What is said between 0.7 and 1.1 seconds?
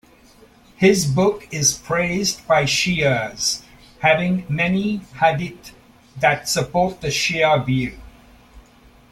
His